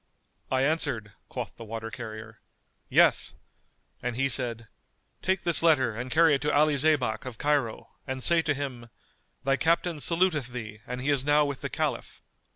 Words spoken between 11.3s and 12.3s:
with the Caliph.